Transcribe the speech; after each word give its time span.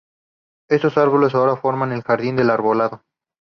Estos 0.67 0.97
árboles 0.97 1.35
ahora 1.35 1.57
forman 1.57 1.91
el 1.91 2.01
jardín 2.01 2.35
del 2.35 2.49
arbolado. 2.49 3.03